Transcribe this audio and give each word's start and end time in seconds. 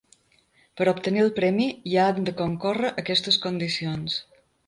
Per 0.79 0.85
a 0.87 0.93
obtenir 0.93 1.21
el 1.23 1.29
premi, 1.39 1.67
hi 1.91 1.93
han 2.05 2.25
de 2.29 2.35
concórrer 2.41 2.93
aquestes 3.05 3.39
condicions. 3.47 4.19